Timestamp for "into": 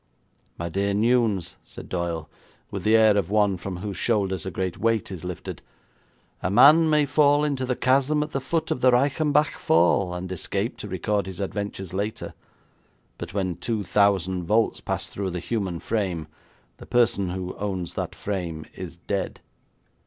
7.43-7.67